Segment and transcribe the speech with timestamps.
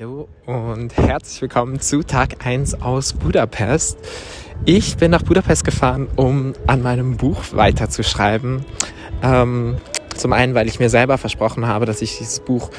[0.00, 3.98] Hallo und herzlich willkommen zu Tag 1 aus Budapest.
[4.64, 8.64] Ich bin nach Budapest gefahren, um an meinem Buch weiterzuschreiben.
[9.22, 9.76] Ähm,
[10.16, 12.70] zum einen, weil ich mir selber versprochen habe, dass ich dieses Buch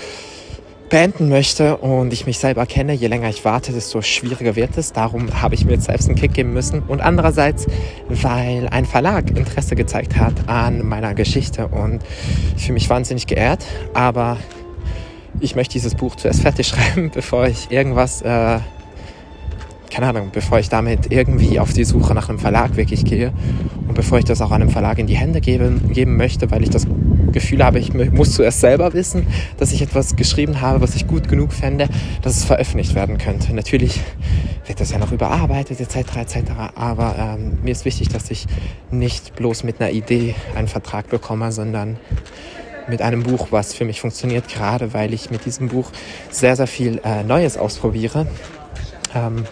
[0.89, 2.93] beenden möchte und ich mich selber kenne.
[2.93, 4.92] Je länger ich warte, desto schwieriger wird es.
[4.92, 6.82] Darum habe ich mir jetzt selbst einen Kick geben müssen.
[6.84, 7.66] Und andererseits,
[8.10, 12.02] weil ein Verlag Interesse gezeigt hat an meiner Geschichte und
[12.58, 13.66] ich fühle mich wahnsinnig geehrt.
[13.94, 14.38] Aber
[15.40, 18.59] ich möchte dieses Buch zuerst fertig schreiben, bevor ich irgendwas, äh,
[19.92, 23.32] keine Ahnung, bevor ich damit irgendwie auf die Suche nach einem Verlag wirklich gehe
[23.88, 26.70] und bevor ich das auch einem Verlag in die Hände geben, geben möchte, weil ich
[26.70, 26.86] das
[27.32, 31.28] Gefühl habe, ich muss zuerst selber wissen, dass ich etwas geschrieben habe, was ich gut
[31.28, 31.90] genug fände,
[32.22, 33.54] dass es veröffentlicht werden könnte.
[33.54, 34.00] Natürlich
[34.67, 36.17] wird das ja noch überarbeitet etc.
[36.17, 36.52] etc.
[36.76, 38.48] Aber ähm, mir ist wichtig, dass ich
[38.92, 41.98] nicht bloß mit einer Idee einen Vertrag bekomme, sondern
[42.88, 45.91] mit einem Buch, was für mich funktioniert, gerade weil ich mit diesem Buch
[46.30, 48.27] sehr, sehr viel äh, Neues ausprobiere.
[49.13, 49.45] Ähm,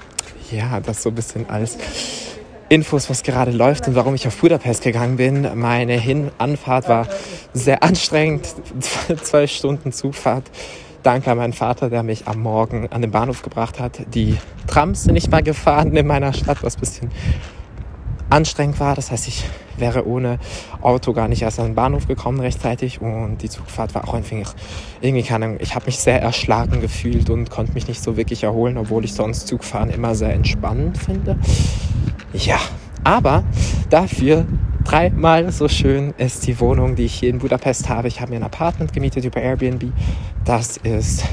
[0.51, 1.77] ja, das so ein bisschen als
[2.69, 5.47] Infos, was gerade läuft und warum ich auf Budapest gegangen bin.
[5.55, 7.07] Meine Hin-Anfahrt war
[7.53, 8.47] sehr anstrengend,
[9.23, 10.49] zwölf Stunden Zugfahrt.
[11.03, 14.01] Danke an meinen Vater, der mich am Morgen an den Bahnhof gebracht hat.
[14.15, 14.37] Die
[14.67, 17.11] Trams sind nicht mal gefahren in meiner Stadt, was ein bisschen
[18.33, 18.95] anstrengend war.
[18.95, 19.45] Das heißt, ich
[19.77, 20.39] wäre ohne
[20.81, 24.29] Auto gar nicht erst an den Bahnhof gekommen rechtzeitig und die Zugfahrt war auch ein
[24.29, 24.47] wenig,
[25.01, 28.43] irgendwie keine Ahnung, ich habe mich sehr erschlagen gefühlt und konnte mich nicht so wirklich
[28.43, 31.37] erholen, obwohl ich sonst Zugfahren immer sehr entspannend finde.
[32.33, 32.59] Ja,
[33.03, 33.43] aber
[33.89, 34.45] dafür
[34.83, 38.07] dreimal so schön ist die Wohnung, die ich hier in Budapest habe.
[38.07, 39.91] Ich habe mir ein Apartment gemietet über Airbnb.
[40.45, 41.23] Das ist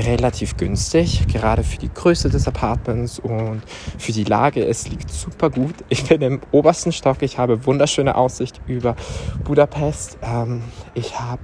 [0.00, 3.62] relativ günstig, gerade für die Größe des Apartments und
[3.98, 4.64] für die Lage.
[4.64, 5.74] Es liegt super gut.
[5.88, 7.22] Ich bin im obersten Stock.
[7.22, 8.96] Ich habe wunderschöne Aussicht über
[9.44, 10.18] Budapest.
[10.22, 10.62] Ähm,
[10.94, 11.42] ich habe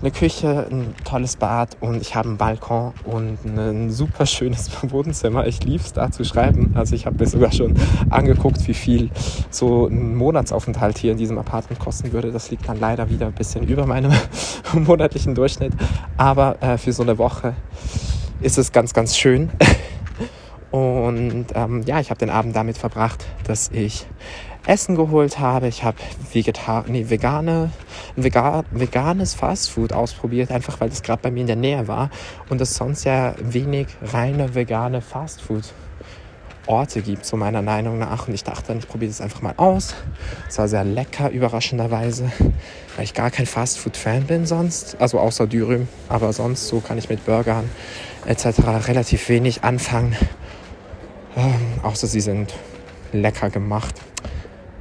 [0.00, 5.46] eine Küche, ein tolles Bad und ich habe einen Balkon und ein super schönes Wohnzimmer.
[5.46, 6.72] Ich liebe es da zu schreiben.
[6.74, 7.74] Also ich habe mir sogar schon
[8.10, 9.10] angeguckt, wie viel
[9.50, 12.30] so ein Monatsaufenthalt hier in diesem Apartment kosten würde.
[12.30, 14.12] Das liegt dann leider wieder ein bisschen über meinem
[14.74, 15.72] monatlichen Durchschnitt.
[16.16, 17.54] Aber äh, für so eine Woche
[18.40, 19.50] ist es ganz, ganz schön.
[20.70, 24.06] Und ähm, ja, ich habe den Abend damit verbracht, dass ich
[24.66, 25.68] Essen geholt habe.
[25.68, 25.98] Ich habe
[26.32, 27.70] Vegetar nee, vegane,
[28.16, 32.10] ein Vega veganes Fastfood ausprobiert, einfach weil es gerade bei mir in der Nähe war
[32.48, 35.72] und es sonst ja wenig reine vegane Fastfood
[36.66, 38.26] Orte gibt, so meiner Meinung nach.
[38.26, 39.94] Und ich dachte ich probiere das einfach mal aus.
[40.48, 42.30] Es war sehr lecker, überraschenderweise,
[42.96, 44.96] weil ich gar kein Fastfood-Fan bin sonst.
[45.00, 47.70] Also außer Dürüm, aber sonst so kann ich mit Burgern
[48.26, 48.46] etc.
[48.88, 50.16] relativ wenig anfangen.
[51.36, 52.54] Ähm, außer sie sind
[53.12, 53.94] lecker gemacht.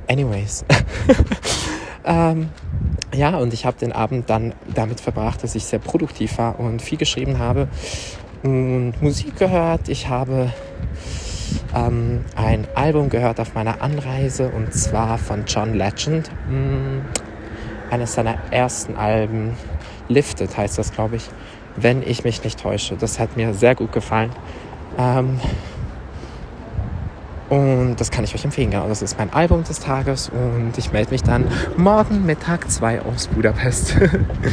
[0.07, 0.65] Anyways.
[2.05, 2.49] ähm,
[3.13, 6.81] ja, und ich habe den Abend dann damit verbracht, dass ich sehr produktiv war und
[6.81, 7.67] viel geschrieben habe
[8.43, 9.89] und Musik gehört.
[9.89, 10.51] Ich habe
[11.73, 16.29] ähm, ein Album gehört auf meiner Anreise und zwar von John Legend.
[16.49, 17.01] Mm,
[17.91, 19.55] eines seiner ersten Alben,
[20.07, 21.29] Lifted heißt das, glaube ich,
[21.75, 22.95] wenn ich mich nicht täusche.
[22.95, 24.31] Das hat mir sehr gut gefallen.
[24.97, 25.39] Ähm,
[27.49, 28.71] und das kann ich euch empfehlen.
[28.71, 31.45] Genau, das ist mein Album des Tages und ich melde mich dann
[31.77, 33.95] morgen Mittag 2 aus Budapest.